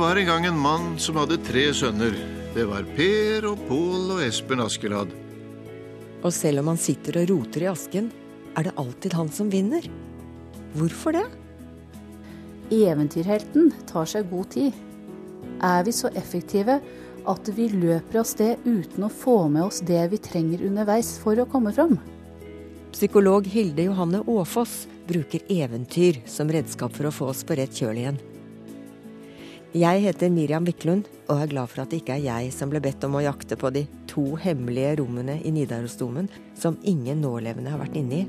[0.00, 2.14] Det var en gang en mann som hadde tre sønner.
[2.54, 5.10] Det var Per og Pål og Espen Askeladd.
[6.24, 8.06] Og selv om han sitter og roter i asken,
[8.56, 9.84] er det alltid han som vinner.
[10.72, 11.26] Hvorfor det?
[12.72, 14.80] Eventyrhelten tar seg god tid.
[15.68, 16.78] Er vi så effektive
[17.34, 21.36] at vi løper av sted uten å få med oss det vi trenger underveis for
[21.36, 21.98] å komme fram?
[22.96, 28.00] Psykolog Hilde Johanne Aafoss bruker eventyr som redskap for å få oss på rett kjøl
[28.00, 28.24] igjen.
[29.70, 32.80] Jeg heter Miriam Wiklund og er glad for at det ikke er jeg som ble
[32.82, 36.26] bedt om å jakte på de to hemmelige rommene i Nidarosdomen
[36.58, 38.24] som ingen nålevende har vært inne i.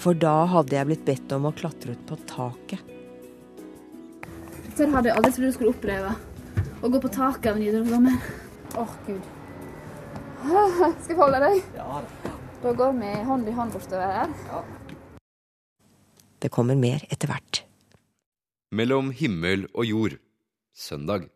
[0.00, 2.80] For da hadde jeg blitt bedt om å klatre ut på taket.
[4.70, 6.16] Dette hadde jeg aldri trodd du skulle oppleve.
[6.80, 8.18] Å gå på taket av Nidarosdomen.
[8.72, 9.30] Åh, oh, gud.
[11.04, 11.62] Skal jeg holde deg?
[11.76, 12.34] Ja da.
[12.72, 14.36] Går vi hånd i hånd bortover her.
[14.48, 14.64] Ja.
[16.40, 17.66] Det kommer mer etter hvert.
[18.72, 20.22] Mellom himmel og jord
[20.74, 21.28] søndag.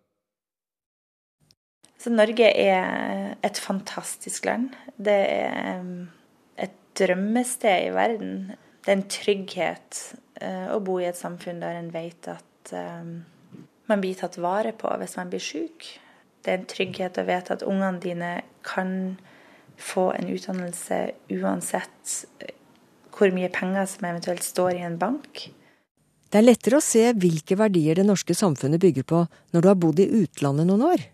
[1.99, 4.71] Så Norge er et fantastisk land.
[4.99, 5.83] Det er
[6.59, 8.53] et drømmested i verden.
[8.85, 10.03] Det er en trygghet
[10.43, 12.45] uh, å bo i et samfunn der en vet at
[13.89, 15.87] man blir tatt vare på hvis man blir syk.
[16.45, 18.33] Det er en trygghet å vite at ungene dine
[18.67, 19.17] kan
[19.79, 20.99] få en utdannelse
[21.39, 22.55] uansett uh,
[23.19, 25.49] hvor mye penger som eventuelt står i en bank.
[26.29, 29.23] Det er lettere å se hvilke verdier det norske samfunnet bygger på
[29.57, 31.05] når du har bodd i utlandet noen år.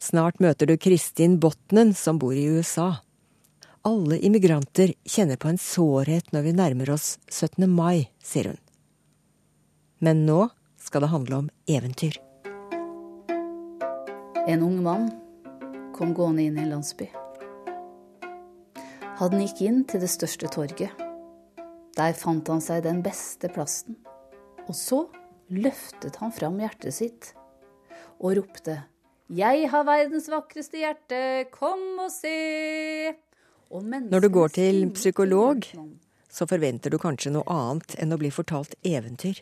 [0.00, 3.00] Snart møter du Kristin Botnen som bor i USA.
[3.88, 7.64] Alle immigranter kjenner på en sårhet når vi nærmer oss 17.
[7.64, 8.60] mai, sier hun.
[10.04, 12.20] Men nå skal det handle om eventyr.
[14.48, 15.08] En ung mann
[15.96, 17.08] kom gående inn i en landsby.
[19.20, 20.92] Han gikk inn til det største torget.
[21.96, 23.96] Der fant han seg den beste plassen
[24.70, 25.02] og så
[25.50, 27.32] løftet han fram hjertet sitt
[28.20, 28.76] og ropte
[29.34, 33.14] Jeg har verdens vakreste hjerte, kom og se.
[33.70, 35.66] Og Når du går til psykolog,
[36.26, 39.38] så forventer du kanskje noe annet enn å bli fortalt eventyr.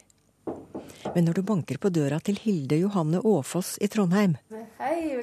[1.14, 4.36] Men når du banker på døra til Hilde Johanne Aafoss i Trondheim,
[4.78, 5.16] Hei,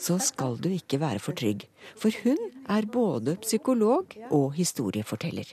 [0.00, 1.68] så skal du ikke være for trygg.
[2.00, 5.52] For hun er både psykolog og historieforteller.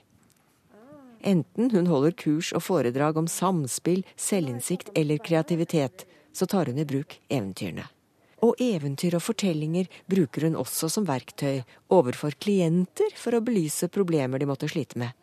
[1.26, 6.86] Enten hun holder kurs og foredrag om samspill, selvinnsikt eller kreativitet, så tar hun i
[6.86, 7.88] bruk eventyrene.
[8.46, 14.38] Og eventyr og fortellinger bruker hun også som verktøy overfor klienter for å belyse problemer
[14.38, 15.18] de måtte slite med.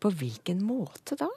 [0.00, 1.28] På hvilken måte da?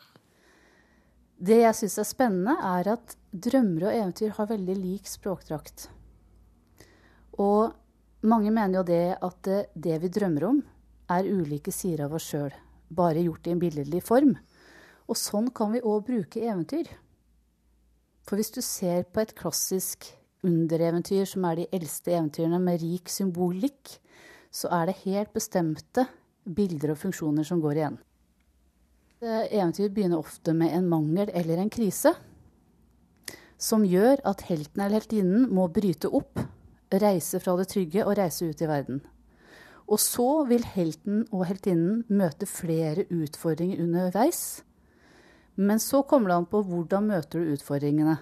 [1.35, 5.89] Det jeg syns er spennende, er at drømmer og eventyr har veldig lik språkdrakt.
[7.43, 7.75] Og
[8.23, 10.61] mange mener jo det at det vi drømmer om,
[11.11, 12.55] er ulike sider av oss sjøl
[12.89, 14.35] bare gjort i en billedlig form.
[15.09, 16.89] Og sånn kan vi òg bruke eventyr.
[18.25, 20.07] For hvis du ser på et klassisk
[20.45, 23.97] undereventyr, som er de eldste eventyrene med rik symbolikk,
[24.49, 26.07] så er det helt bestemte
[26.45, 27.97] bilder og funksjoner som går igjen.
[29.25, 32.13] Eventyr begynner ofte med en mangel eller en krise,
[33.57, 36.41] som gjør at helten eller heltinnen må bryte opp,
[36.91, 39.01] reise fra det trygge og reise ut i verden.
[39.85, 44.63] Og så vil helten og heltinnen møte flere utfordringer underveis.
[45.55, 48.17] Men så kommer det an på hvordan møter du utfordringene.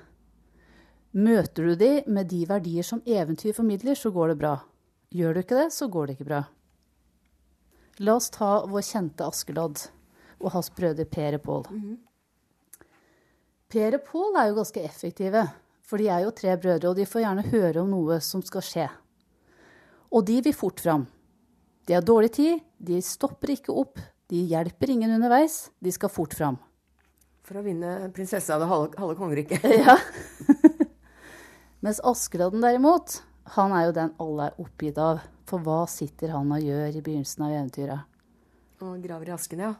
[1.13, 4.53] Møter du de med de verdier som eventyr formidler, så går det bra.
[5.13, 6.41] Gjør du ikke det, så går det ikke bra.
[8.02, 9.84] La oss ta vår kjente Askeladd
[10.41, 11.66] og hans brødre Per og Pål.
[11.69, 11.97] Mm -hmm.
[13.69, 15.47] Per og Pål er jo ganske effektive,
[15.81, 18.62] for de er jo tre brødre, og de får gjerne høre om noe som skal
[18.62, 18.90] skje.
[20.12, 21.07] Og de vil fort fram.
[21.86, 24.00] De har dårlig tid, de stopper ikke opp,
[24.32, 26.58] de hjelper ingen underveis, de skal fort fram.
[27.44, 29.66] For å vinne prinsesse av det halve, halve kongeriket.
[29.84, 29.98] ja.
[31.84, 33.20] Mens Askeladden derimot,
[33.58, 35.20] han er jo den alle er oppgitt av.
[35.50, 38.09] For hva sitter han og gjør i begynnelsen av eventyret?
[38.84, 39.74] Og graver i asken, ja.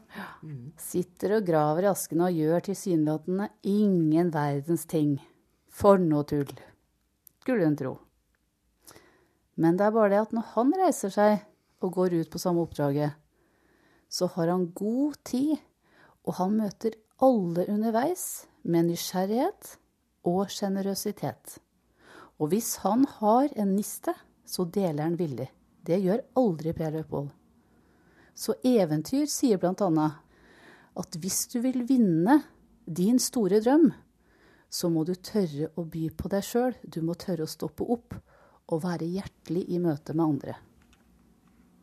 [0.44, 0.74] Mm.
[0.80, 5.16] Sitter og graver i asken og gjør tilsynelatende ingen verdens ting.
[5.72, 6.52] For noe tull.
[7.40, 7.96] Skulle hun tro.
[9.60, 11.42] Men det er bare det at når han reiser seg
[11.82, 13.14] og går ut på samme oppdraget,
[14.08, 15.56] så har han god tid,
[16.24, 19.74] og han møter alle underveis med nysgjerrighet
[20.28, 21.58] og sjenerøsitet.
[22.38, 25.48] Og hvis han har en niste, så deler han villig.
[25.84, 27.28] Det gjør aldri Per Løpold.
[28.34, 30.18] Så eventyr sier blant annet
[30.98, 32.40] at hvis du vil vinne
[32.84, 33.90] din store drøm,
[34.70, 36.74] så må du tørre å by på deg sjøl.
[36.82, 38.16] Du må tørre å stoppe opp
[38.72, 40.56] og være hjertelig i møte med andre.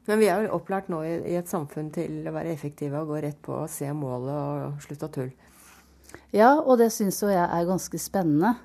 [0.09, 3.21] Men vi er jo opplært nå i, et samfunn til å være effektive og gå
[3.21, 5.50] rett på og se målet og slutte å tulle.
[6.36, 8.56] Ja, og det syns jo jeg er ganske spennende.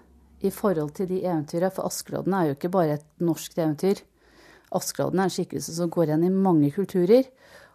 [0.45, 4.03] i forhold til de eventyrene, for Askeladden er jo ikke bare et norsk eventyr.
[4.77, 7.25] Askeladden er en skikkelse som går igjen i mange kulturer.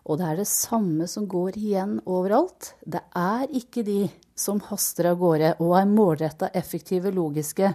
[0.05, 2.75] Og det er det samme som går igjen overalt.
[2.85, 4.05] Det er ikke de
[4.37, 7.73] som haster av gårde og er målretta, effektive, logiske,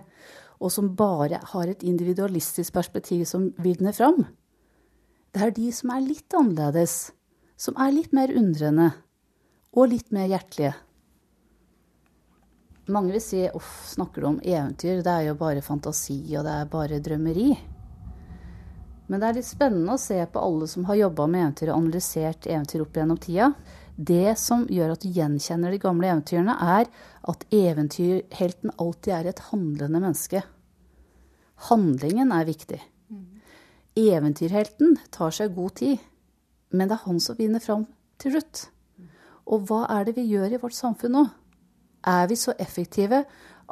[0.63, 4.23] og som bare har et individualistisk perspektiv som vinner fram.
[5.37, 6.93] Det er de som er litt annerledes,
[7.61, 8.87] som er litt mer undrende
[9.77, 10.71] og litt mer hjertelige.
[12.89, 16.55] Mange vil si uff, snakker du om eventyr, det er jo bare fantasi og det
[16.55, 17.51] er bare drømmeri.
[19.11, 21.83] Men det er litt spennende å se på alle som har jobba med eventyr og
[21.83, 23.53] analysert eventyr opp gjennom tida.
[23.93, 26.89] Det som gjør at du gjenkjenner de gamle eventyrene, er
[27.29, 30.47] at eventyrhelten alltid er et handlende menneske.
[31.69, 32.81] Handlingen er viktig.
[33.97, 36.01] Eventyrhelten tar seg god tid,
[36.77, 37.87] men det er han som vinner fram
[38.21, 38.67] til slutt.
[39.49, 41.23] Og hva er det vi gjør i vårt samfunn nå?
[42.07, 43.23] Er vi så effektive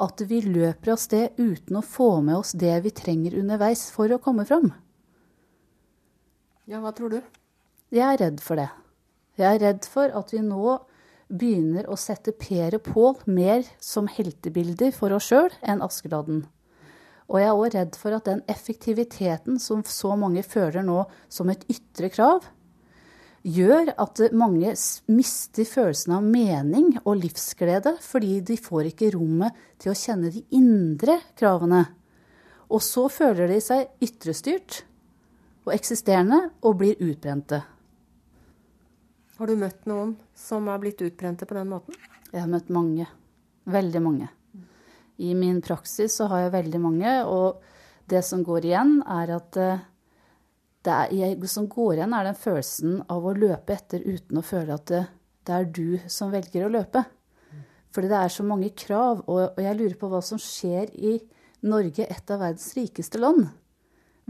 [0.01, 4.11] at vi løper av sted uten å få med oss det vi trenger underveis for
[4.11, 4.71] å komme fram?
[6.65, 7.21] Ja, hva tror du?
[7.93, 8.71] Jeg er redd for det.
[9.37, 10.79] Jeg er redd for at vi nå
[11.29, 16.45] begynner å sette Per og Pål mer som heltebilder for oss sjøl enn Askeladden.
[17.25, 21.49] Og jeg er òg redd for at den effektiviteten som så mange føler nå som
[21.49, 22.45] et ytre krav,
[23.45, 24.71] gjør at mange
[25.13, 30.41] mister følelsen av mening og livsglede fordi de får ikke rommet til å kjenne de
[30.57, 31.83] indre kravene.
[32.73, 34.81] Og så føler de seg ytrestyrt
[35.65, 37.61] og eksisterende og blir utbrente.
[39.35, 41.97] Har du møtt noen som er blitt utbrente på den måten?
[42.31, 43.05] Jeg har møtt mange.
[43.65, 44.29] Veldig mange.
[45.17, 47.61] I min praksis så har jeg veldig mange, og
[48.11, 49.83] det som går igjen, er at eh,
[50.85, 54.75] det er, som går igjen, er den følelsen av å løpe etter uten å føle
[54.75, 55.03] at det,
[55.47, 57.05] det er du som velger å løpe.
[57.95, 61.15] Fordi det er så mange krav, og, og jeg lurer på hva som skjer i
[61.65, 63.47] Norge, et av verdens rikeste land.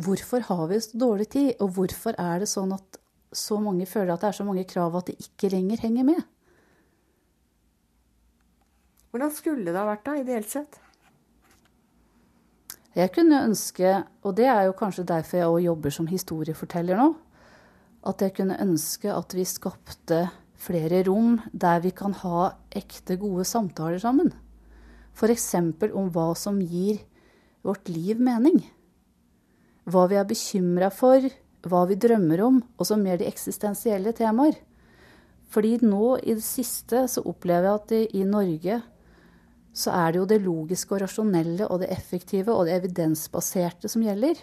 [0.05, 3.01] Hvorfor har vi så dårlig tid, og hvorfor er det sånn at
[3.35, 6.21] så mange føler at det er så mange krav at de ikke lenger henger med?
[9.15, 10.73] Hvordan skulle det ha vært da, ideelt sett?
[12.99, 13.91] Jeg kunne ønske,
[14.27, 17.05] og det er jo kanskje derfor jeg òg jobber som historieforteller nå,
[18.11, 20.17] at jeg kunne ønske at vi skapte
[20.59, 24.33] flere rom der vi kan ha ekte, gode samtaler sammen.
[25.15, 25.47] F.eks.
[25.95, 26.99] om hva som gir
[27.63, 28.65] vårt liv mening
[29.87, 31.23] hva vi er bekymra for,
[31.63, 34.59] hva vi drømmer om, og så mer de eksistensielle temaer.
[35.47, 38.81] Fordi nå i det siste så opplever jeg at i Norge
[39.75, 44.05] så er det jo det logiske og rasjonelle og det effektive og det evidensbaserte som
[44.05, 44.39] gjelder.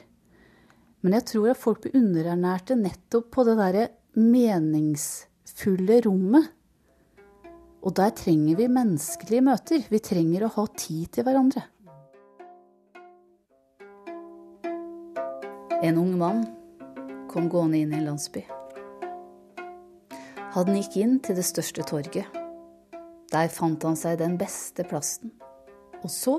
[1.02, 3.86] Men jeg tror at folk blir underernærte nettopp på det derre
[4.20, 6.50] meningsfulle rommet.
[7.82, 9.86] Og der trenger vi menneskelige møter.
[9.90, 11.64] Vi trenger å ha tid til hverandre.
[15.82, 16.44] En ung mann
[17.32, 18.44] kom gående inn i en landsby.
[20.52, 22.41] Han gikk inn til det største torget.
[23.32, 25.32] Der fant han seg den beste plassen.
[26.02, 26.34] Og så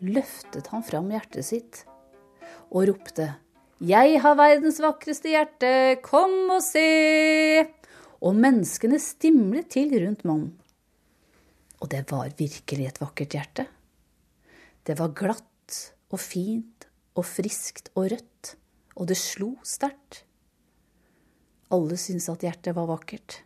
[0.00, 1.82] løftet han fram hjertet sitt
[2.68, 3.26] og ropte
[3.84, 7.66] Jeg har verdens vakreste hjerte, kom og se!
[8.18, 10.54] Og menneskene stimlet til rundt mannen.
[11.78, 13.68] Og det var virkelig et vakkert hjerte.
[14.82, 15.76] Det var glatt
[16.10, 18.56] og fint og friskt og rødt
[18.98, 20.24] og det slo sterkt.
[21.70, 23.42] Alle syntes at hjertet var vakkert.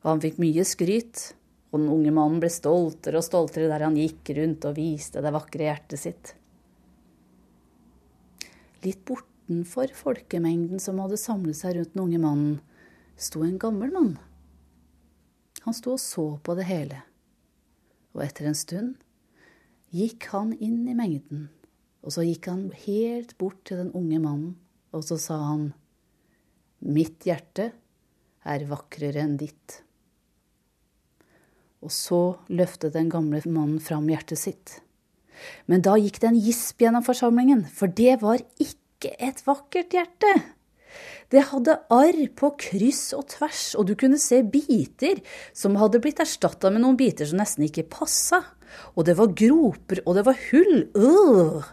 [0.00, 1.34] Og han fikk mye skryt,
[1.70, 5.34] og den unge mannen ble stoltere og stoltere der han gikk rundt og viste det
[5.34, 6.32] vakre hjertet sitt.
[8.84, 12.58] Litt bortenfor folkemengden som hadde samlet seg rundt den unge mannen,
[13.20, 14.16] sto en gammel mann.
[15.66, 17.04] Han sto og så på det hele,
[18.16, 18.94] og etter en stund
[19.94, 21.50] gikk han inn i mengden
[22.00, 24.56] og så gikk han helt bort til den unge mannen,
[24.96, 25.70] og så sa han,
[26.80, 27.70] Mitt hjerte
[28.48, 29.82] er vakrere enn ditt.
[31.80, 32.20] Og så
[32.52, 34.78] løftet den gamle mannen fram hjertet sitt.
[35.64, 40.34] Men da gikk det en gisp gjennom forsamlingen, for det var ikke et vakkert hjerte.
[41.30, 45.22] Det hadde arr på kryss og tvers, og du kunne se biter
[45.56, 48.42] som hadde blitt erstatta med noen biter som nesten ikke passa.
[48.98, 50.76] Og det var groper, og det var hull.
[50.98, 51.70] Øh!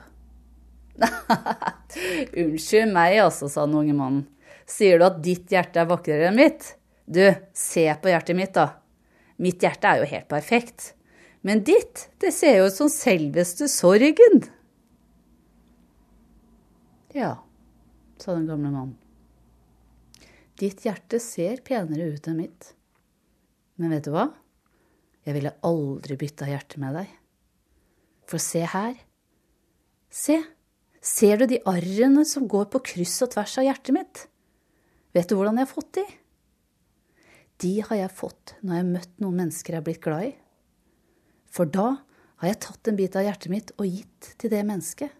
[2.45, 4.25] Unnskyld meg, altså, sa den unge mannen.
[4.67, 6.73] Sier du at ditt hjerte er vakrere enn mitt?
[7.07, 7.23] Du,
[7.55, 8.86] se på hjertet mitt, da.
[9.41, 10.93] Mitt hjerte er jo helt perfekt.
[11.45, 14.41] Men ditt, det ser jo ut som selveste sorgen.
[17.15, 17.37] Ja,
[18.21, 18.97] sa den gamle mannen.
[20.57, 22.71] Ditt hjerte ser penere ut enn mitt.
[23.77, 24.31] Men vet du hva?
[25.27, 27.09] Jeg ville aldri bytta hjerte med deg.
[28.27, 28.95] For se her.
[30.09, 30.39] Se,
[31.03, 34.23] ser du de arrene som går på kryss og tvers av hjertet mitt?
[35.13, 36.05] Vet du hvordan jeg har fått de?
[37.61, 40.33] De har jeg fått når jeg har møtt noen mennesker jeg har blitt glad i.
[41.49, 41.87] For da
[42.41, 45.13] har jeg tatt en bit av hjertet mitt og gitt til det mennesket.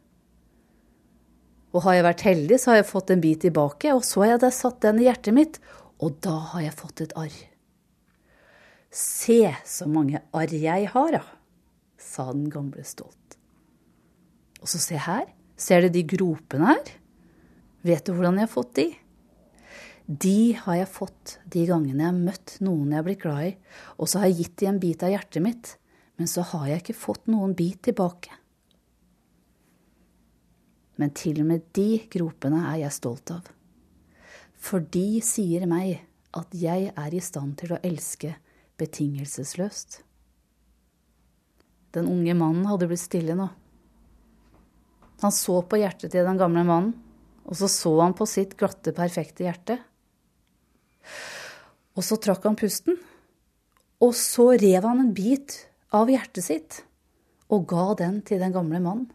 [1.74, 4.36] Og har jeg vært heldig, så har jeg fått en bit tilbake, og så har
[4.36, 5.60] jeg satt den i hjertet mitt,
[5.98, 7.40] og da har jeg fått et arr.
[8.94, 11.24] Se så mange arr jeg har, da,
[12.00, 13.38] sa den gamle stolt.
[14.62, 15.28] Og så se her,
[15.58, 16.94] ser du de gropene her?
[17.86, 18.88] Vet du hvordan jeg har fått de?
[20.08, 23.54] De har jeg fått de gangene jeg har møtt noen jeg har blitt glad i,
[24.00, 25.72] og så har jeg gitt de en bit av hjertet mitt,
[26.16, 28.32] men så har jeg ikke fått noen bit tilbake.
[30.98, 33.50] Men til og med de gropene er jeg stolt av.
[34.56, 36.00] For de sier meg
[36.38, 38.32] at jeg er i stand til å elske
[38.80, 40.02] betingelsesløst.
[41.94, 43.50] Den unge mannen hadde blitt stille nå.
[45.20, 46.96] Han så på hjertet til den gamle mannen,
[47.48, 49.80] og så så han på sitt glatte, perfekte hjerte.
[51.98, 52.98] Og så trakk han pusten,
[54.04, 55.56] og så rev han en bit
[55.96, 56.82] av hjertet sitt
[57.54, 59.08] og ga den til den gamle mannen.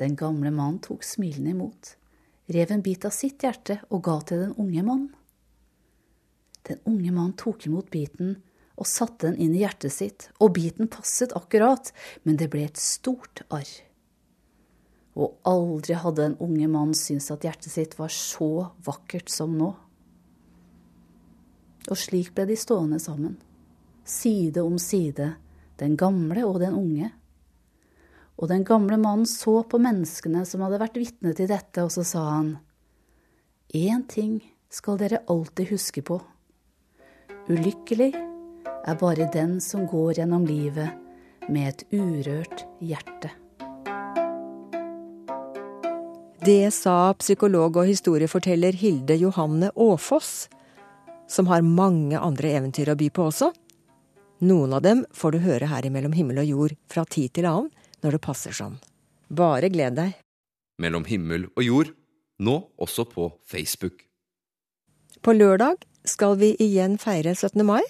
[0.00, 1.94] Den gamle mannen tok smilende imot,
[2.52, 5.12] rev en bit av sitt hjerte og ga til den unge mannen.
[6.66, 8.36] Den unge mannen tok imot biten
[8.76, 11.92] og satte den inn i hjertet sitt, og biten passet akkurat,
[12.24, 13.70] men det ble et stort arr.
[15.16, 19.70] Og aldri hadde den unge mannen syntes at hjertet sitt var så vakkert som nå.
[21.86, 23.36] Og slik ble de stående sammen,
[24.04, 25.34] side om side,
[25.78, 27.12] den gamle og den unge.
[28.36, 32.04] Og den gamle mannen så på menneskene som hadde vært vitne til dette, og så
[32.04, 32.56] sa han,
[33.74, 34.40] Én ting
[34.70, 36.20] skal dere alltid huske på.
[37.48, 40.94] Ulykkelig er bare den som går gjennom livet
[41.50, 43.30] med et urørt hjerte.
[46.46, 50.46] Det sa psykolog og historieforteller Hilde Johanne Aafoss,
[51.28, 53.50] som har mange andre eventyr å by på også.
[54.46, 57.48] Noen av dem får du høre her i Mellom himmel og jord fra tid til
[57.48, 57.70] annen
[58.04, 58.76] når det passer sånn.
[59.28, 60.16] Bare gled deg.
[60.82, 61.92] Mellom himmel og jord,
[62.38, 64.04] nå også på Facebook.
[65.24, 67.64] På lørdag skal vi igjen feire 17.
[67.66, 67.82] mai.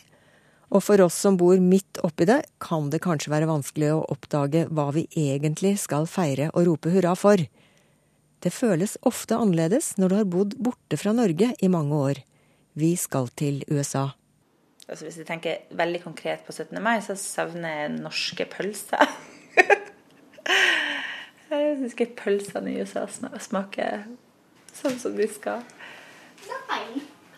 [0.75, 4.65] Og for oss som bor midt oppi det, kan det kanskje være vanskelig å oppdage
[4.75, 7.43] hva vi egentlig skal feire og rope hurra for.
[8.43, 12.23] Det føles ofte annerledes når du har bodd borte fra Norge i mange år.
[12.77, 14.11] Vi skal til USA.
[14.87, 16.77] Altså hvis jeg tenker veldig konkret på 17.
[16.83, 19.09] mai, så savner jeg norske pølser.
[21.51, 24.05] jeg syns ikke pølsene i USA smaker
[24.77, 25.65] sånn som de skal.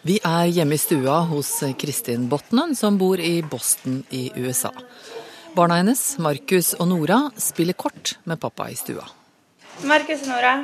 [0.02, 4.72] Vi er hjemme i stua hos Kristin Botnen, som bor i Boston i USA.
[5.54, 9.06] Barna hennes, Markus og Nora, spiller kort med pappa i stua.
[9.86, 10.54] Markus og Nora,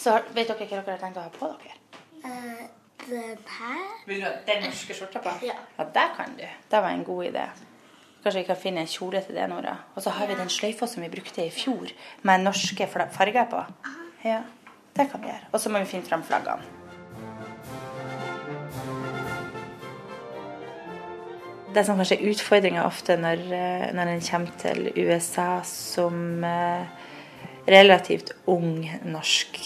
[0.00, 2.75] så vet dere hva dere har tenkt å ha på dere?
[3.06, 4.06] Den her.
[4.06, 5.30] Vil du ha den norske skjorta på?
[5.46, 5.54] Ja.
[5.78, 6.42] ja, det kan du.
[6.70, 7.44] Det var en god idé.
[8.24, 9.76] Kanskje vi kan finne en kjole til det, Nora.
[9.94, 11.92] Og så har vi den sløyfa som vi brukte i fjor,
[12.26, 13.62] med norske farger på.
[14.24, 14.40] Ja,
[14.98, 15.46] det kan vi gjøre.
[15.52, 16.66] Og så må vi finne fram flaggene.
[21.76, 27.05] Det som kanskje er utfordringa ofte når, eh, når en kommer til USA som eh,
[27.66, 29.58] relativt ung norsk,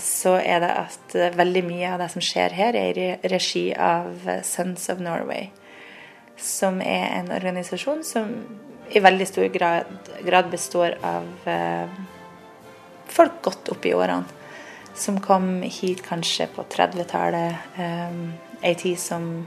[0.00, 4.24] så er det at veldig mye av det som skjer her, er i regi av
[4.46, 5.50] Sons of Norway.
[6.40, 8.30] Som er en organisasjon som
[8.92, 9.84] i veldig stor grad,
[10.24, 11.90] grad består av eh,
[13.08, 14.24] folk godt opp i årene.
[14.94, 17.76] Som kom hit kanskje på 30-tallet.
[17.80, 18.18] Eh,
[18.62, 19.46] ei tid som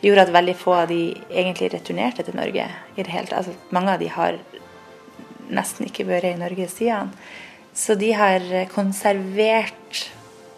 [0.00, 1.00] gjorde at veldig få av de
[1.30, 2.68] egentlig returnerte til Norge.
[2.96, 4.38] i det hele altså, Mange av de har
[5.52, 7.12] nesten ikke vært i Norge siden.
[7.76, 10.06] Så de har konservert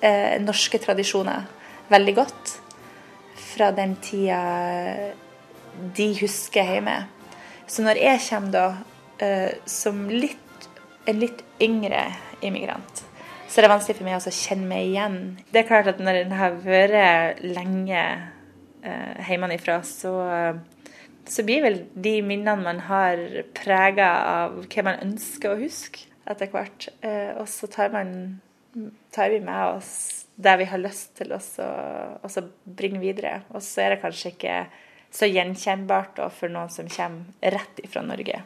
[0.01, 1.49] eh, norske tradisjoner
[1.91, 2.55] veldig godt
[3.49, 4.43] fra den tida
[5.97, 7.01] de husker hjemme.
[7.67, 8.65] Så når jeg kommer da
[9.25, 10.69] eh, som litt,
[11.09, 12.07] en litt yngre
[12.45, 13.05] immigrant,
[13.49, 15.21] så er det vanskelig for meg å kjenne meg igjen.
[15.53, 18.03] Det er klart at når en har vært lenge
[18.85, 20.15] eh, hjemmefra, så,
[21.29, 23.21] så blir vel de minnene man har,
[23.57, 26.89] prega av hva man ønsker å huske etter hvert.
[27.01, 28.41] Eh, og så tar, man,
[29.15, 29.93] tar vi med oss
[30.39, 33.43] det vi har lyst til å bringe videre.
[33.53, 34.59] Og så er det kanskje ikke
[35.11, 38.43] så gjenkjennbart for noen som kommer rett fra Norge.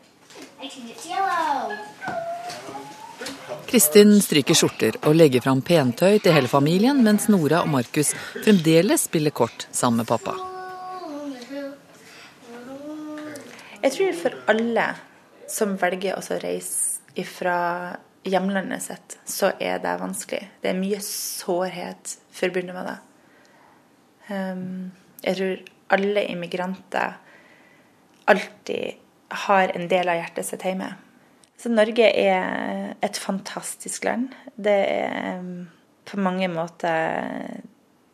[3.69, 9.09] Kristin stryker skjorter og legger fram pentøy til hele familien, mens Nora og Markus fremdeles
[9.11, 10.52] spiller kort sammen med pappa.
[13.83, 14.87] Jeg tror for alle
[15.51, 17.59] som velger å reise fra
[18.23, 20.45] hjemlandet sitt, så er det vanskelig.
[20.63, 22.99] Det er mye sårhet forbundet med det.
[24.31, 24.93] Um,
[25.25, 25.65] jeg tror
[25.99, 27.17] alle immigranter
[28.31, 29.01] alltid
[29.47, 30.93] har en del av hjertet sitt hjemme.
[31.59, 34.31] Så Norge er et fantastisk land.
[34.55, 35.67] Det er um,
[36.07, 37.59] på mange måter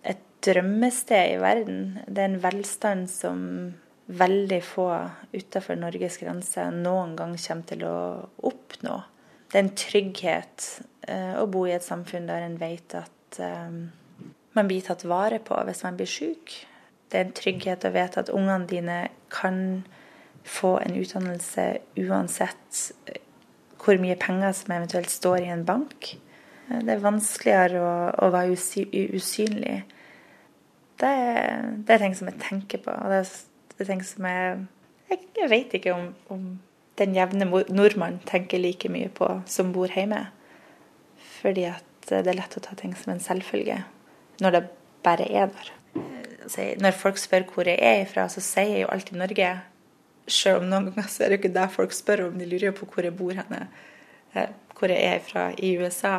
[0.01, 2.01] et drømmested i verden.
[2.07, 3.45] Det er en velstand som
[4.09, 4.89] veldig få
[5.35, 7.99] utenfor Norges grenser noen gang kommer til å
[8.49, 8.97] oppnå.
[9.49, 10.67] Det er en trygghet
[11.09, 13.89] uh, å bo i et samfunn der en vet at um,
[14.57, 16.57] man blir tatt vare på hvis man blir syk.
[17.09, 18.99] Det er en trygghet å vite at ungene dine
[19.33, 19.85] kan
[20.49, 21.67] få en utdannelse
[22.01, 23.21] uansett eh,
[23.79, 26.15] hvor mye penger som eventuelt står i en bank.
[26.69, 28.57] Eh, det er vanskeligere å, å være
[29.17, 29.79] usynlig.
[30.99, 31.13] Det
[31.85, 32.93] det er ting som jeg tenker på.
[32.93, 33.31] og det er
[33.79, 34.67] det er ting som jeg
[35.09, 36.59] Jeg, vet ikke om, om,
[36.99, 40.27] den jevne nordmann tenker like mye på som bor hjemme.
[41.39, 43.85] Fordi at det er lett å ta ting som en selvfølge
[44.43, 44.63] når det
[45.07, 45.71] bare er der.
[46.43, 49.53] Altså, når folk spør hvor jeg er ifra, så sier jeg jo alltid Norge.
[50.29, 52.37] Selv om noen ganger så er det jo ikke det folk spør om.
[52.39, 53.63] De lurer jo på hvor jeg bor henne.
[54.35, 56.19] Eh, hvor jeg er fra i USA.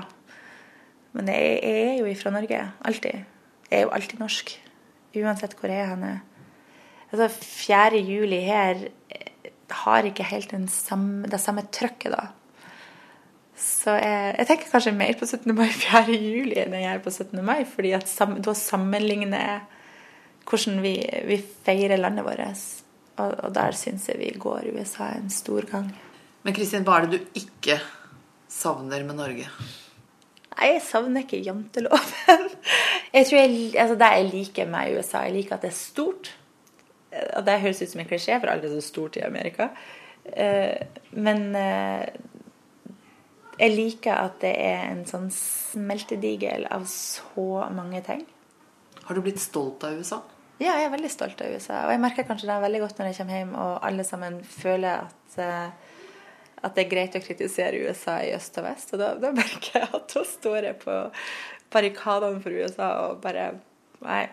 [1.14, 2.64] Men jeg er jo ifra Norge.
[2.86, 3.28] Alltid.
[3.70, 4.56] Jeg er jo alltid norsk.
[5.20, 6.20] Uansett hvor jeg er henne
[7.12, 8.02] altså 4.
[8.06, 9.52] juli her eh,
[9.84, 12.28] har ikke helt samme, det samme trøkket, da.
[13.60, 15.52] Så jeg, jeg, tenker kanskje mer på 17.
[15.56, 16.16] mai 4.
[16.16, 17.42] juli enn jeg gjør på 17.
[17.46, 19.60] mai, fordi sam, da sammenligner jeg
[20.50, 20.94] hvordan vi,
[21.30, 22.64] vi, feirer landet vårt.
[23.20, 25.92] Og, og der syns jeg vi går USA en stor gang.
[26.46, 27.78] Men Kristin, hva er det du ikke
[28.50, 29.50] savner med Norge?
[30.56, 32.48] Nei, jeg savner ikke janteloven.
[33.14, 36.28] Jeg tror jeg, altså Det jeg liker med USA, jeg liker at det er stort
[37.10, 39.70] og Det høres ut som en klisjé, for alt er så stort i Amerika.
[40.30, 40.76] Eh,
[41.18, 42.06] men eh,
[43.60, 48.22] jeg liker at det er en sånn smeltedigel av så mange ting.
[49.08, 50.22] Har du blitt stolt av USA?
[50.60, 51.86] Ja, jeg er veldig stolt av USA.
[51.88, 55.06] Og jeg merker kanskje det veldig godt når jeg kommer hjem og alle sammen føler
[55.08, 55.96] at, eh,
[56.60, 58.94] at det er greit å kritisere USA i øst og vest.
[58.94, 61.00] Og da, da merker jeg at da står jeg på
[61.74, 63.52] barrikadene for USA og bare
[64.00, 64.30] Nei,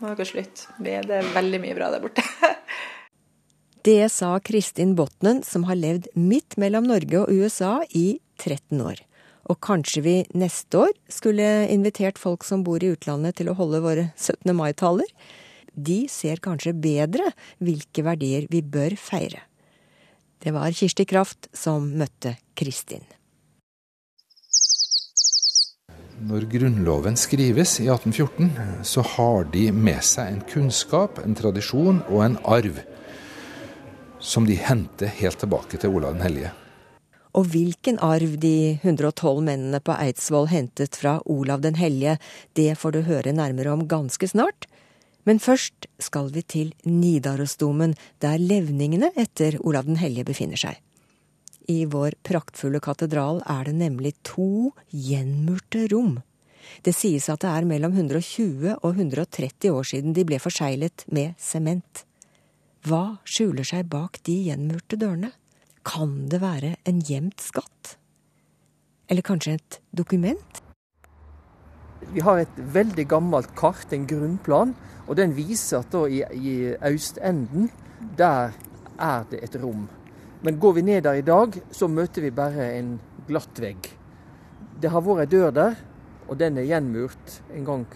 [0.00, 0.64] nå er det slutt.
[0.82, 2.24] Det er veldig mye bra der borte.
[3.88, 9.02] det sa Kristin Botnen, som har levd midt mellom Norge og USA i 13 år.
[9.48, 13.82] Og kanskje vi neste år skulle invitert folk som bor i utlandet til å holde
[13.84, 14.52] våre 17.
[14.56, 15.08] mai-taler?
[15.72, 17.30] De ser kanskje bedre
[17.64, 19.44] hvilke verdier vi bør feire.
[20.38, 23.06] Det var Kirsti Kraft som møtte Kristin.
[26.18, 28.48] Når Grunnloven skrives i 1814,
[28.82, 32.80] så har de med seg en kunnskap, en tradisjon og en arv
[34.18, 36.50] som de henter helt tilbake til Olav den hellige.
[37.38, 42.16] Og hvilken arv de 112 mennene på Eidsvoll hentet fra Olav den hellige,
[42.58, 44.66] det får du høre nærmere om ganske snart.
[45.22, 50.82] Men først skal vi til Nidarosdomen, der levningene etter Olav den hellige befinner seg.
[51.68, 56.14] I vår praktfulle katedral er det nemlig to gjenmurte rom.
[56.80, 61.36] Det sies at det er mellom 120 og 130 år siden de ble forseglet med
[61.36, 62.06] sement.
[62.88, 65.34] Hva skjuler seg bak de gjenmurte dørene?
[65.84, 67.98] Kan det være en gjemt skatt?
[69.12, 70.62] Eller kanskje et dokument?
[72.14, 74.72] Vi har et veldig gammelt kart, en grunnplan,
[75.04, 76.56] og den viser at i, i
[76.94, 77.68] østenden
[78.16, 78.56] der
[78.96, 79.84] er det et rom.
[80.42, 82.92] Men går vi ned der i dag, så møter vi bare en
[83.26, 83.88] glatt vegg.
[84.78, 85.80] Det har vært ei dør der,
[86.28, 87.86] og den er gjenmurt en gang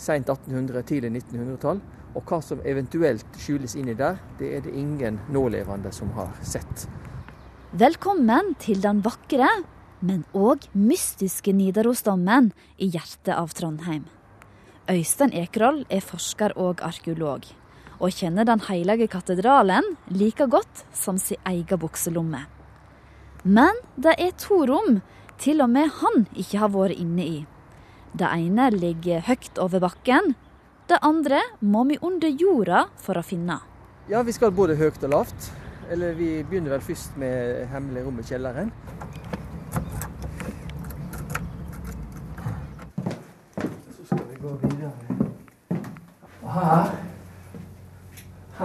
[0.00, 1.82] seint 1800-, tidlig 1900-tall.
[2.14, 6.86] Og hva som eventuelt skjules inni der, det er det ingen nålevende som har sett.
[7.74, 9.48] Velkommen til den vakre,
[10.02, 14.06] men òg mystiske Nidarosdommen i hjertet av Trondheim.
[14.90, 17.46] Øystein Ekerhold er forsker og arkeolog
[18.04, 22.44] og kjenner Den hellige katedralen like godt som sin egen bukselomme.
[23.44, 25.00] Men det er to rom
[25.40, 27.38] til og med han ikke har vært inne i.
[28.12, 30.34] Det ene ligger høyt over bakken,
[30.88, 33.56] det andre må vi under jorda for å finne.
[34.08, 35.48] Ja, vi skal både høyt og lavt.
[35.92, 38.70] Eller vi begynner vel først med hemmelig rom i kjelleren.
[43.96, 44.92] Så skal vi gå videre.
[46.54, 47.03] Her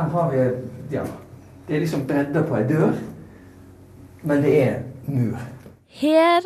[0.10, 1.06] her har vi Ja.
[1.68, 2.96] Det er liksom bredda på ei dør,
[4.24, 5.38] men det er mur.
[5.88, 6.42] Her,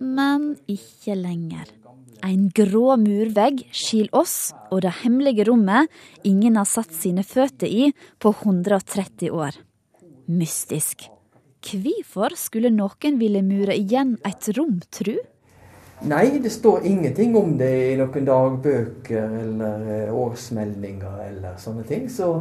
[0.00, 1.68] men ikke lenger.
[2.24, 5.90] En grå murvegg skiller oss og det hemmelige rommet
[6.24, 9.58] ingen har satt sine føtter i på 130 år.
[10.30, 11.08] Mystisk.
[11.62, 15.18] Hvorfor skulle noen ville mure igjen et rom, tru?
[16.08, 22.08] Nei, det står ingenting om det i noen dagbøker eller eh, årsmeldinger eller sånne ting.
[22.10, 22.32] Så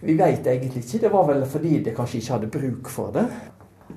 [0.00, 1.02] vi veit egentlig ikke.
[1.06, 3.26] Det var vel fordi det kanskje ikke hadde bruk for det.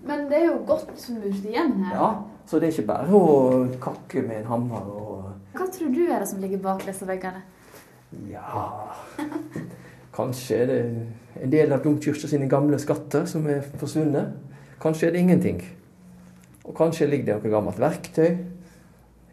[0.06, 1.96] Men det er jo godt murt igjen her.
[1.96, 2.10] Ja,
[2.48, 6.22] så det er ikke bare å kakke med en hammer og Hva tror du er
[6.22, 7.42] det som ligger bak disse veggene?
[8.30, 8.94] Ja
[10.16, 10.78] Kanskje er det
[11.40, 14.34] en del av domkirka sine gamle skatter som er forsvunnet.
[14.82, 15.60] Kanskje er det ingenting.
[16.66, 18.40] Og kanskje ligger det noe gammelt verktøy.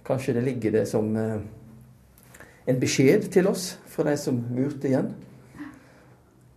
[0.07, 1.41] Kanskje det ligger det som eh,
[2.71, 5.11] en beskjed til oss fra de som murte igjen.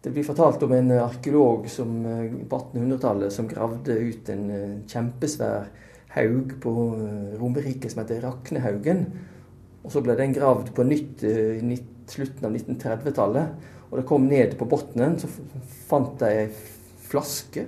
[0.01, 4.77] Det blir fortalt om en arkeolog som, eh, på 1800-tallet som gravde ut en eh,
[4.87, 5.67] kjempesvær
[6.15, 6.71] haug på
[7.39, 9.03] Romerike som heter Raknehaugen.
[9.83, 11.77] Og så ble den gravd på nytt i
[12.09, 13.67] slutten av 1930-tallet.
[13.89, 15.29] Og det kom ned på bunnen, så
[15.89, 16.47] fant de ei
[17.09, 17.65] flaske.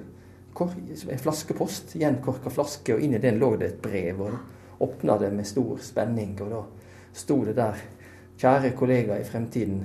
[0.61, 4.21] En flaskepost, gjenkorka flaske, og inni den lå det et brev.
[4.21, 6.61] og Åpna det med stor spenning, og da
[7.13, 7.81] sto det der
[8.41, 9.83] Kjære kollega i fremtiden,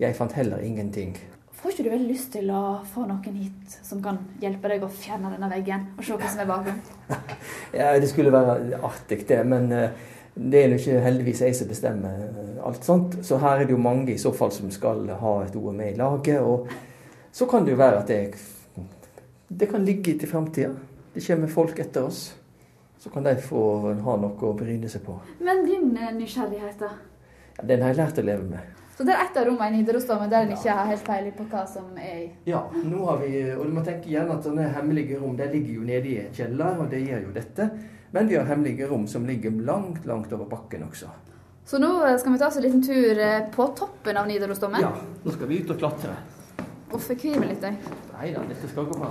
[0.00, 1.14] jeg fant heller ingenting.
[1.62, 4.88] Får ikke du veldig lyst til å få noen hit som kan hjelpe deg å
[4.90, 6.80] fjerne denne veggen, og se hva som er bakom?
[7.78, 9.38] ja, det skulle være artig, det.
[9.46, 13.14] Men uh, det er jo ikke heldigvis jeg som bestemmer eh, alt sånt.
[13.22, 15.92] Så her er det jo mange i så fall som skal ha et ord med
[15.92, 16.42] i laget.
[16.42, 16.66] Og
[17.30, 18.82] så kan det jo være at det,
[19.46, 20.74] det kan ligge til framtida.
[21.14, 22.24] Det kommer folk etter oss.
[22.98, 25.14] Så kan de få ha noe å bryne seg på.
[25.46, 26.94] Men din eh, nysgjerrighet, da?
[27.58, 28.81] Ja, den har jeg lært å leve med.
[29.02, 31.42] Så det er ett av rommene i Nidarosdomen der en ikke har helt peiling på
[31.50, 32.26] hva som er i?
[32.46, 35.80] Ja, nå har vi, og du må tenke igjen at sånne hemmelige rom de ligger
[35.80, 37.66] jo nede i en kjeller, og det gjør jo dette.
[38.14, 41.10] Men vi har hemmelige rom som ligger langt, langt over bakken også.
[41.66, 41.90] Så nå
[42.22, 44.86] skal vi ta oss en liten tur eh, på toppen av Nidarosdomen?
[44.86, 44.92] Ja,
[45.26, 46.14] nå skal vi ut og klatre.
[46.92, 47.98] Uff, jeg kvier meg litt, jeg.
[48.12, 49.10] Nei da, dette skal gå bra.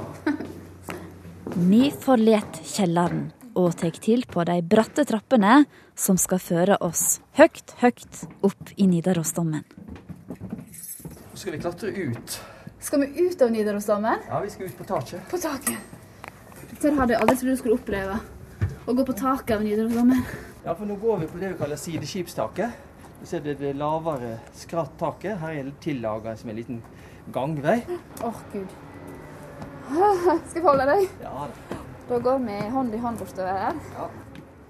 [1.74, 3.28] vi forlater kjelleren
[3.60, 5.66] og tar til på de bratte trappene
[6.00, 9.81] som skal føre oss høyt, høyt opp i Nidarosdomen.
[11.32, 12.42] Nå skal vi klatre ut.
[12.80, 14.24] Skal vi ut av Nidarosdomen?
[14.28, 15.22] Ja, vi skal ut på taket.
[15.32, 15.78] På taket.
[16.72, 18.18] Dette hadde jeg aldri trodd du skulle oppleve.
[18.84, 20.26] Å gå på taket av Nidarosdomen.
[20.66, 22.76] Ja, for nå går vi på det vi kaller sideskipstaket.
[23.22, 25.38] Du ser det, det lavere skratt taket.
[25.40, 26.82] Her er det tillaga som en liten
[27.32, 27.78] gangvei.
[28.20, 28.76] Åh, oh, gud.
[30.50, 31.08] Skal jeg holde deg?
[31.24, 31.80] Ja da.
[32.12, 33.80] Da går vi hånd i hånd bortover her.
[33.96, 34.10] Ja.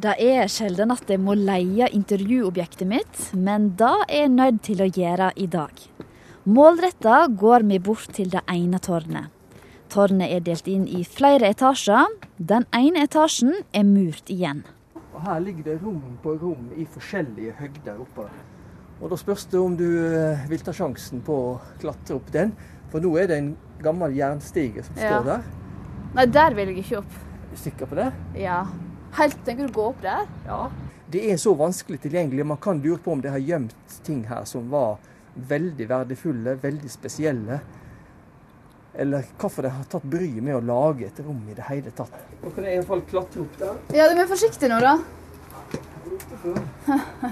[0.01, 4.85] Det er sjelden at jeg må leie intervjuobjektet mitt, men det er jeg nødt til
[4.85, 5.83] å gjøre i dag.
[6.43, 9.29] Målretta går vi bort til det ene tårnet.
[9.93, 12.07] Tårnet er delt inn i flere etasjer.
[12.37, 14.63] Den ene etasjen er murt igjen.
[15.11, 18.25] Og her ligger det rom på rom i forskjellige høgder oppe.
[19.01, 22.55] Og Da spørs det om du eh, vil ta sjansen på å klatre opp den.
[22.89, 25.13] For nå er det en gammel jernstige som ja.
[25.13, 25.45] står der.
[26.15, 27.21] Nei, der vil jeg ikke opp.
[27.21, 28.09] Er du sikker på det?
[28.47, 28.63] Ja.
[29.19, 30.25] Helt Tenker du å gå opp der?
[30.49, 30.63] Ja.
[31.11, 32.49] Det er så vanskelig tilgjengelig.
[32.49, 34.97] Man kan lure på om det har gjemt ting her som var
[35.35, 37.59] veldig verdifulle, veldig spesielle.
[38.93, 42.11] Eller hvorfor de har tatt bryet med å lage et rom i det hele tatt.
[42.41, 43.79] Nå kan jeg iallfall klatre opp der.
[43.95, 44.97] Ja, du må være forsiktig nå, da.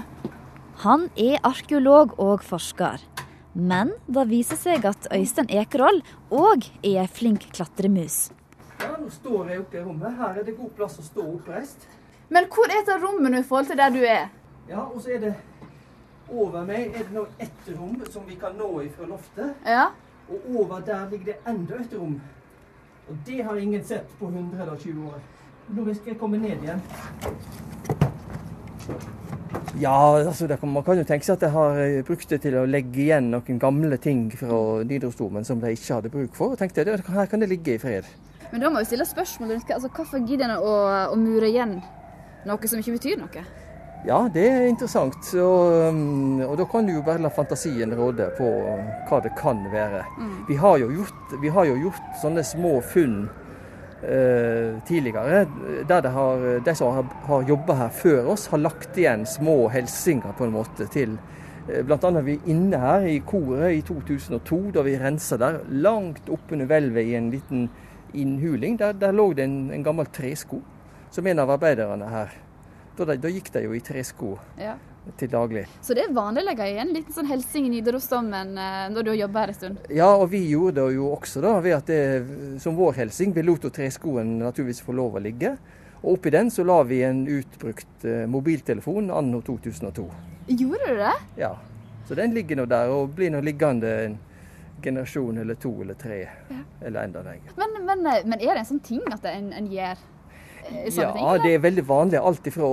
[0.84, 3.02] Han er arkeolog og forsker.
[3.52, 8.30] Men det viser seg at Øystein Ekerhold òg er ei flink klatremus.
[8.80, 10.14] Ja, nå står jeg oppe i rommet.
[10.16, 11.84] Her er det god plass å stå oppreist.
[12.32, 14.30] Men hvor er det rommet nå i forhold til der du er?
[14.70, 15.34] Ja, og så er det
[16.30, 19.56] over meg er det nå ett rom som vi kan nå ifra loftet.
[19.66, 19.90] Ja.
[20.30, 22.20] Og over der ligger det enda et rom.
[23.10, 25.20] Og det har ingen sett på 120 år.
[25.74, 26.82] Nå skal jeg komme ned igjen.
[29.78, 32.56] Ja, altså kan, man kan jo tenke seg at jeg har eh, brukt det til
[32.58, 36.54] å legge igjen noen gamle ting fra Nidarosdomen som de ikke hadde bruk for.
[36.54, 38.08] Og tenkte jeg, her kan det ligge i fred.
[38.50, 40.74] Men da må vi stille spørsmål rundt altså, hvorfor gidder en å,
[41.14, 41.78] å mure igjen
[42.48, 43.44] noe som ikke betyr noe?
[44.06, 45.28] Ja, det er interessant.
[45.36, 48.48] Og, um, og da kan du jo bare la fantasien råde på
[49.10, 50.06] hva det kan være.
[50.16, 50.38] Mm.
[50.48, 53.18] Vi, har gjort, vi, har jo gjort, sånne små funn
[54.00, 55.44] eh, tidligere,
[55.88, 60.32] der har, de som har, har jobba her før oss, har lagt igjen små helsinger
[60.38, 61.18] på en måte til
[61.68, 65.60] eh, annet vi inne her i koret i 2002, da vi rensa der.
[65.68, 67.68] Langt oppunder hvelvet i en liten
[68.16, 68.80] innhuling.
[68.80, 70.64] Der, der lå det en, en gammel tresko
[71.12, 72.38] som en av arbeiderne her
[73.08, 74.76] da, da gikk de jo i tresko ja.
[75.20, 75.66] til daglig.
[75.84, 79.06] Så det er vanlig å legge igjen en liten sånn hilsing i Nidarosdomen eh, når
[79.06, 79.82] du har jobba her en stund?
[80.00, 82.00] Ja, og vi gjorde det jo også da, ved at det,
[82.62, 85.56] som vår helsing vi lot treskoen naturligvis få lov å ligge.
[86.00, 90.06] Og oppi den så la vi en utbrukt eh, mobiltelefon anno 2002.
[90.50, 91.16] Gjorde du det?
[91.42, 91.54] Ja.
[92.08, 94.16] Så den ligger nå der og blir nå liggende en
[94.82, 96.62] generasjon eller to eller tre, ja.
[96.80, 97.52] eller enda lenger.
[97.56, 100.00] Men, men, men, er det en sånn ting at en, en gjør
[100.70, 101.22] ja, ting?
[101.24, 102.18] Ja, det er veldig vanlig.
[102.18, 102.68] Alt ifra,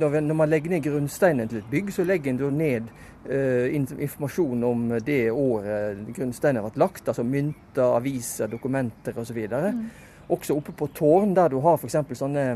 [0.00, 2.92] når, man legger ned grunnsteinen til et bygg, så legger en ned
[3.28, 7.08] uh, informasjon om det året grunnsteinen har vært lagt.
[7.08, 9.42] Altså mynter, aviser, dokumenter osv.
[9.52, 9.84] Mm.
[10.32, 12.00] Også oppe på tårn, der du har f.eks.
[12.18, 12.46] Sånne,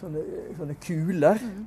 [0.00, 0.26] sånne,
[0.58, 1.42] sånne kuler.
[1.42, 1.62] Mm.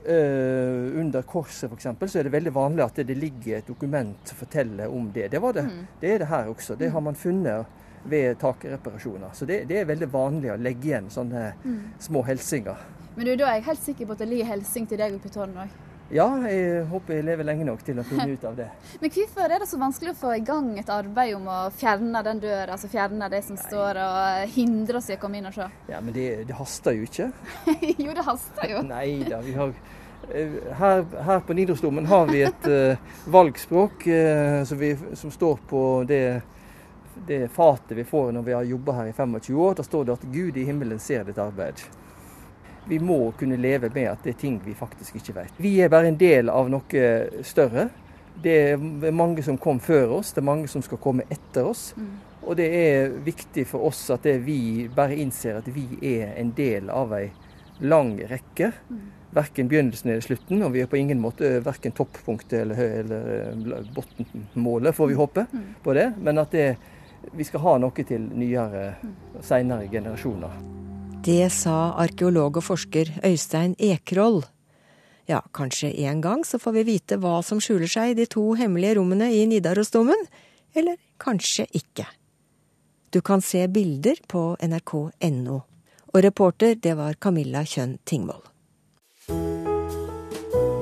[0.00, 1.90] Uh, under korset f.eks.
[2.08, 5.28] så er det veldig vanlig at det ligger et dokument som forteller om det.
[5.32, 5.66] Det, var det.
[5.68, 5.84] Mm.
[6.00, 6.78] det er det her også.
[6.80, 9.34] Det har man funnet ved takreparasjoner.
[9.36, 11.78] Så det, det er veldig vanlig å legge igjen sånne mm.
[12.08, 12.88] små hilsinger.
[13.16, 15.32] Men du, da er jeg helt sikker på at det ligger hilsing til deg oppi
[15.32, 15.78] tårnet òg?
[16.10, 18.66] Ja, jeg håper jeg lever lenge nok til å finne ut av det.
[19.02, 22.22] Men hvorfor er det så vanskelig å få i gang et arbeid om å fjerne
[22.26, 23.66] den døra, altså fjerne det som Nei.
[23.68, 25.68] står og hindre oss i å komme inn og se?
[25.90, 27.30] Ja, Men det, det haster jo ikke.
[28.04, 28.84] jo, det haster jo.
[28.90, 29.42] Nei da.
[29.46, 29.74] vi har...
[30.34, 35.62] Eh, her, her på Nidarosdomen har vi et uh, valgspråk uh, som, vi, som, står
[35.70, 36.42] på det,
[37.26, 39.74] det, fatet vi får når vi har jobba her i 25 år.
[39.74, 41.82] Da står det at Gud i himmelen ser ditt arbeid.
[42.88, 45.58] Vi må kunne leve med at det er ting vi faktisk ikke vet.
[45.60, 47.10] Vi er bare en del av noe
[47.46, 47.90] større.
[48.40, 51.90] Det er mange som kom før oss, det er mange som skal komme etter oss.
[51.96, 52.10] Mm.
[52.40, 56.88] Og det er viktig for oss at vi bare innser at vi er en del
[56.92, 57.26] av ei
[57.80, 58.72] lang rekke.
[58.88, 59.08] Mm.
[59.30, 63.92] Verken begynnelsen eller slutten, og vi er på ingen måte verken toppunktet eller, eller eh,
[63.94, 65.68] bunnmålet, får vi håpe mm.
[65.84, 66.08] på det.
[66.18, 66.64] Men at det,
[67.32, 68.94] vi skal ha noe til nyere,
[69.44, 70.60] seinere generasjoner.
[71.24, 74.40] Det sa arkeolog og forsker Øystein Ekroll.
[75.28, 78.54] Ja, kanskje en gang så får vi vite hva som skjuler seg i de to
[78.58, 80.24] hemmelige rommene i Nidarosdomen,
[80.74, 82.06] eller kanskje ikke.
[83.10, 85.60] Du kan se bilder på nrk.no.
[86.10, 88.42] Og reporter, det var Camilla Kjønn Tingvoll.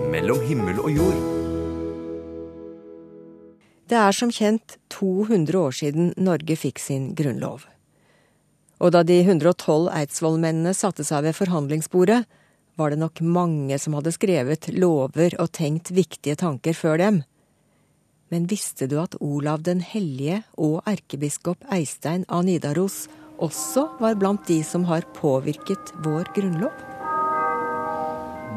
[0.09, 1.48] Mellom himmel og jord.
[3.88, 7.64] Det er som kjent 200 år siden Norge fikk sin grunnlov.
[8.85, 12.20] Og da de 112 eidsvollmennene satte seg ved forhandlingsbordet,
[12.79, 17.22] var det nok mange som hadde skrevet lover og tenkt viktige tanker før dem.
[18.29, 23.07] Men visste du at Olav den hellige og erkebiskop Eistein av Nidaros
[23.40, 26.88] også var blant de som har påvirket vår grunnlov?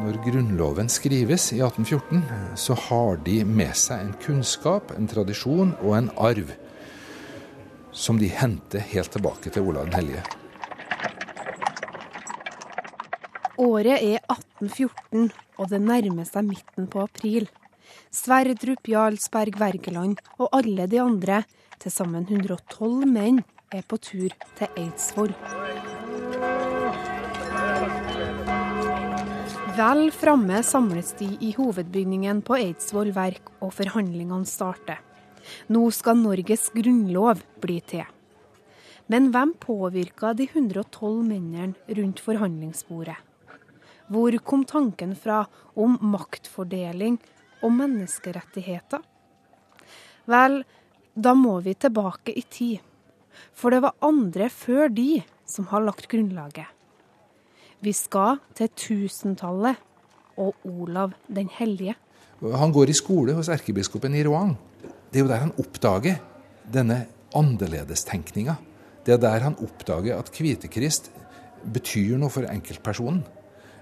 [0.01, 2.23] Når Grunnloven skrives i 1814,
[2.57, 6.49] så har de med seg en kunnskap, en tradisjon og en arv
[7.93, 10.23] som de henter helt tilbake til Olav den hellige.
[13.61, 15.29] Året er 1814,
[15.61, 17.45] og det nærmer seg midten på april.
[18.09, 21.43] Sverdrup, Jarlsberg, Wergeland og alle de andre,
[21.77, 26.00] til sammen 112 menn, er på tur til Eidsvoll.
[29.71, 34.97] Vel framme samles de i hovedbygningen på Eidsvoll verk, og forhandlingene starter.
[35.71, 38.03] Nå skal Norges grunnlov bli til.
[39.07, 43.15] Men hvem påvirka de 112 mennene rundt forhandlingsbordet?
[44.11, 45.45] Hvor kom tanken fra
[45.79, 47.15] om maktfordeling
[47.63, 48.99] og menneskerettigheter?
[50.27, 50.61] Vel,
[51.15, 52.83] da må vi tilbake i tid.
[53.55, 56.67] For det var andre før de som har lagt grunnlaget.
[57.81, 59.79] Vi skal til tusentallet
[60.37, 61.95] og Olav den hellige.
[62.41, 64.53] Han går i skole hos erkebiskopen i Rouen.
[65.09, 66.19] Det er jo der han oppdager
[66.73, 66.99] denne
[67.37, 68.55] annerledestenkninga.
[69.05, 71.09] Det er der han oppdager at Kvitekrist
[71.73, 73.23] betyr noe for enkeltpersonen.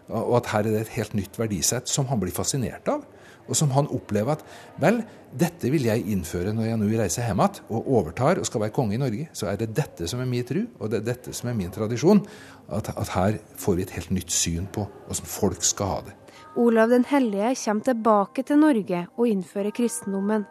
[0.08, 3.04] Og at her er det et helt nytt verdisett som han blir fascinert av.
[3.50, 4.46] Og som han opplever at
[4.82, 8.64] vel, dette vil jeg innføre når jeg nå reiser hjem igjen og overtar og skal
[8.66, 9.28] være konge i Norge.
[9.34, 11.74] Så er det dette som er min tru, og det er dette som er min
[11.74, 12.22] tradisjon.
[12.70, 16.16] At, at her får vi et helt nytt syn på hvordan folk skal ha det.
[16.60, 20.48] Olav den hellige kommer tilbake til Norge og innfører kristendommen.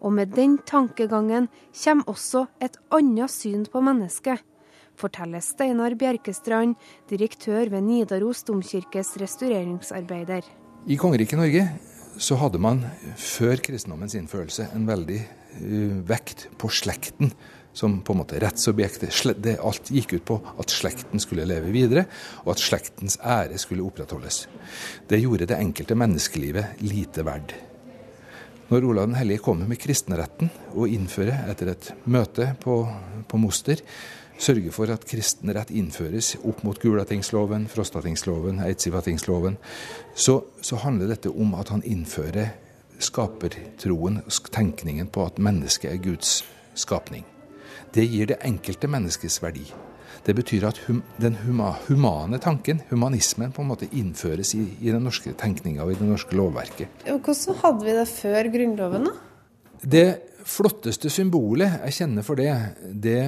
[0.00, 1.48] Og med den tankegangen
[1.84, 4.40] kommer også et annet syn på mennesket,
[5.00, 6.76] forteller Steinar Bjerkestrand,
[7.10, 10.44] direktør ved Nidaros domkirkes restaureringsarbeider.
[10.86, 11.66] I kongeriket Norge
[12.18, 12.82] så hadde man
[13.20, 17.34] før kristendommens innførelse en veldig uh, vekt på slekten
[17.72, 19.14] som på en måte rettsobjektet.
[19.38, 22.06] Det alt gikk ut på at slekten skulle leve videre,
[22.44, 24.44] og at slektens ære skulle opprettholdes.
[25.08, 27.54] Det gjorde det enkelte menneskelivet lite verd.
[28.70, 32.84] Når Olav den hellige kommer med kristenretten og innfører, etter et møte på,
[33.26, 33.82] på Moster,
[34.40, 39.58] sørger for at kristenrett innføres opp mot Gulatingsloven, Frostatingsloven, Eidsivastingsloven,
[40.14, 42.54] så, så handler dette om at han innfører
[43.00, 44.20] skapertroen,
[44.52, 46.40] tenkningen på at mennesket er Guds
[46.74, 47.24] skapning.
[47.94, 49.64] Det gir det enkelte menneskets verdi.
[50.24, 54.92] Det betyr at hum, den huma, humane tanken, humanismen, på en måte innføres i, i
[54.92, 57.06] den norske tenkninga og i det norske lovverket.
[57.08, 59.14] Hvordan hadde vi det før Grunnloven, da?
[59.80, 60.08] Det
[60.44, 62.52] flotteste symbolet jeg kjenner for det,
[63.00, 63.20] det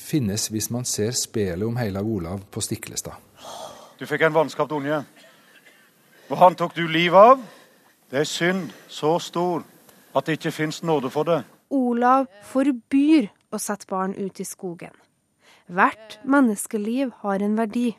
[0.00, 3.14] finnes hvis man ser spelet om Heilag Olav på Stiklestad.
[4.00, 5.02] Du fikk en vanskapt unge,
[6.30, 7.42] og han tok du livet av.
[8.10, 9.62] Det er synd så stor
[10.16, 11.42] at det ikke fins nåde for det.
[11.70, 14.94] Olav forbyr å sette barn ut i skogen.
[15.70, 17.92] Hvert menneskeliv har en verdi.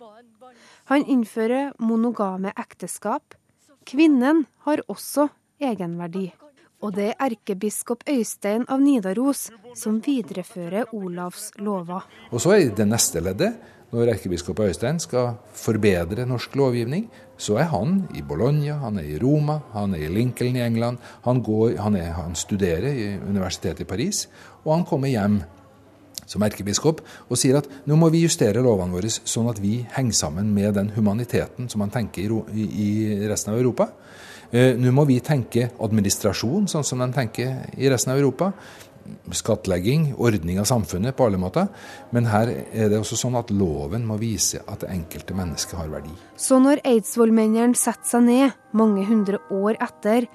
[0.92, 3.38] Han innfører monogame ekteskap.
[3.88, 5.30] Kvinnen har også
[5.62, 6.32] egenverdi.
[6.82, 12.08] Og det er erkebiskop Øystein av Nidaros som viderefører Olavs lover.
[12.32, 13.60] Og så er det neste leddet.
[13.91, 19.17] Når erkebiskop Øystein skal forbedre norsk lovgivning, så er han i Bologna, han er i
[19.20, 20.98] Roma, han er i Lincoln i England.
[21.26, 24.30] Han, går, han, er, han studerer i universitetet i Paris,
[24.63, 25.41] og han kommer hjem
[26.32, 30.15] som erkebiskop og sier at nå må vi justere lovene våre sånn at vi henger
[30.15, 32.91] sammen med den humaniteten som man tenker i,
[33.28, 33.89] resten av Europa.
[34.52, 38.52] Eh, nå må vi tenke administrasjon sånn som de tenker i resten av Europa.
[39.34, 41.70] Skattlegging, ordning av samfunnet på alle måter.
[42.12, 45.90] Men her er det også sånn at loven må vise at det enkelte mennesket har
[45.92, 46.12] verdi.
[46.36, 50.28] Så når eidsvollmennene setter seg ned, mange hundre år etter,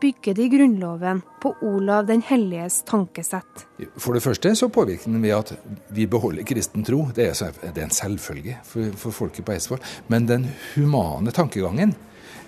[0.00, 3.66] bygger de Grunnloven på Olav den helliges tankesett.
[3.96, 5.52] For det første så påvirker den ved at
[5.94, 7.06] vi beholder kristen tro.
[7.14, 9.82] Det er, en selvfølge for folket på Eidsvoll.
[10.12, 11.94] Men den humane tankegangen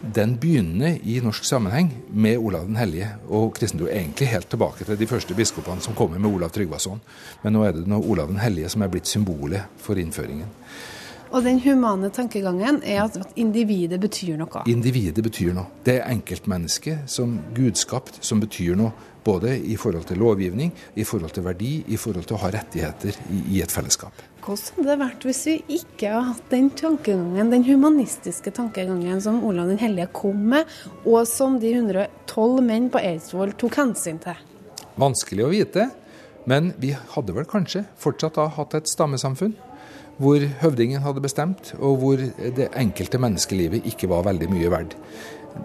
[0.00, 3.88] den begynner i norsk sammenheng med Olav den hellige og kristendom.
[3.88, 7.00] Egentlig helt tilbake til de første biskopene som kommer med Olav Tryggvason.
[7.42, 10.52] Men nå er det Olav den hellige som er blitt symbolet for innføringen.
[11.34, 14.62] Og den humane tankegangen er at individet betyr noe?
[14.70, 15.66] Individet betyr noe.
[15.86, 18.94] Det er enkeltmennesket som gudskapt som betyr noe.
[19.26, 23.16] Både i forhold til lovgivning, i forhold til verdi, i forhold til å ha rettigheter
[23.34, 24.14] i, et fellesskap.
[24.44, 29.42] Hvordan hadde det vært hvis vi ikke hadde hatt den tankegangen, den humanistiske tankegangen som
[29.42, 30.70] Olav den hellige kom med,
[31.02, 34.38] og som de 112 menn på Eidsvoll tok hensyn til?
[34.94, 35.90] Vanskelig å vite,
[36.46, 39.58] men vi hadde vel kanskje fortsatt da hatt et stammesamfunn
[40.16, 42.20] hvor høvdingen hadde bestemt, og hvor
[42.56, 44.96] det enkelte menneskelivet ikke var veldig mye verdt.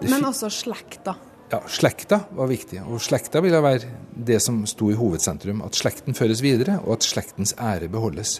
[0.02, 1.16] Men også slekta?
[1.52, 2.80] Ja, slekta var viktig.
[2.88, 5.60] Og slekta ville være det som sto i hovedsentrum.
[5.66, 8.38] At slekten føres videre, og at slektens ære beholdes.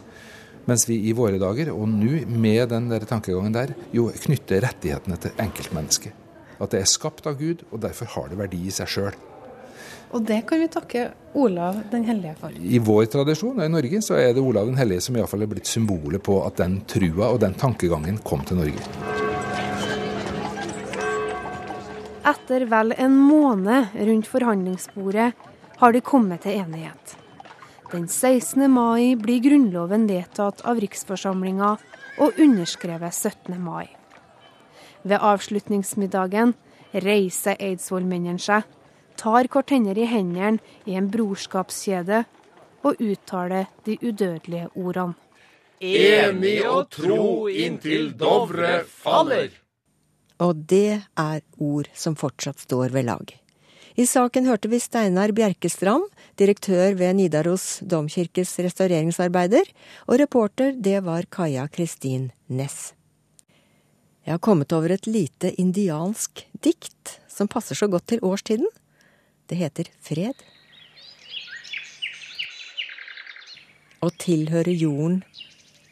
[0.69, 5.19] Mens vi i våre dager, og nå med den der tankegangen der, jo knytter rettighetene
[5.21, 6.17] til enkeltmennesket.
[6.63, 9.17] At det er skapt av Gud, og derfor har det verdi i seg sjøl.
[10.13, 11.07] Og det kan vi takke
[11.41, 12.53] Olav den hellige for.
[12.53, 15.53] I vår tradisjon og i Norge så er det Olav den hellige som iallfall er
[15.55, 18.85] blitt symbolet på at den trua og den tankegangen kom til Norge.
[22.29, 25.33] Etter vel en måned rundt forhandlingsbordet
[25.81, 27.17] har de kommet til enighet.
[27.93, 28.69] Den 16.
[28.71, 31.73] mai blir Grunnloven vedtatt av riksforsamlinga
[32.21, 33.57] og underskrevet 17.
[33.61, 33.89] mai.
[35.03, 36.55] Ved avslutningsmiddagen
[36.93, 38.69] reiser eidsvollmennene seg
[39.17, 42.25] tar hverandre i hendene i en brorskapskjede
[42.83, 45.15] og uttaler de udødelige ordene.
[45.83, 49.51] Enig og tro inntil Dovre faller.
[50.39, 53.33] Og det er ord som fortsatt står ved lag.
[53.99, 56.07] I saken hørte vi Steinar Bjerkestrand,
[56.41, 59.69] direktør ved Nidaros domkirkes restaureringsarbeider,
[60.09, 62.95] og reporter det var Kaja Kristin Næss.
[64.25, 68.69] Jeg har kommet over et lite indiansk dikt som passer så godt til årstiden.
[69.53, 70.39] Det heter fred.
[74.01, 75.19] Å tilhøre jorden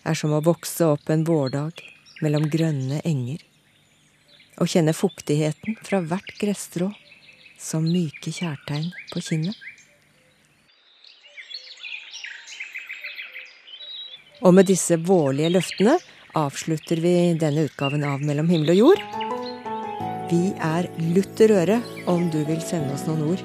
[0.00, 1.82] er som å vokse opp en vårdag
[2.24, 3.42] mellom grønne enger.
[4.56, 6.88] Å kjenne fuktigheten fra hvert gresstrå
[7.60, 9.58] som myke kjærtegn på kinnet.
[14.40, 15.98] Og med disse vårlige løftene
[16.32, 19.29] avslutter vi denne utgaven av Mellom himmel og jord.
[20.30, 23.40] Vi er lutter øre om du vil sende oss noen ord.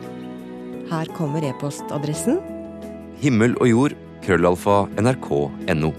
[0.92, 2.38] Her kommer e-postadressen.
[3.24, 5.90] Himmel og jord, krøllalfa, nrk.no.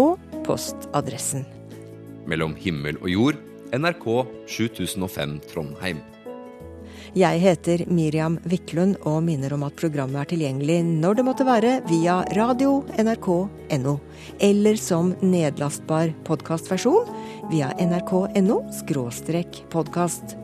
[0.00, 1.44] Og postadressen.
[2.24, 3.42] Mellom himmel og jord,
[3.76, 4.06] NRK
[4.56, 6.00] 7005 Trondheim.
[7.16, 11.76] Jeg heter Miriam Wiklund og minner om at programmet er tilgjengelig når det måtte være
[11.92, 13.98] via radio nrk.no,
[14.48, 17.15] eller som nedlastbar podkastversjon
[17.50, 18.60] via nrk.no
[19.70, 20.36] podkast.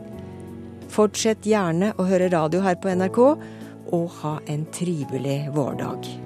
[0.93, 3.23] Fortsett gjerne å høre radio her på NRK,
[3.93, 6.22] og ha en trivelig vårdag.